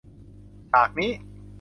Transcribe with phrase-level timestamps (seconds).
[0.71, 1.11] ฉากนี้